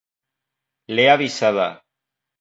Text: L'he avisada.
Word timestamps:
L'he 0.95 1.05
avisada. 1.17 1.71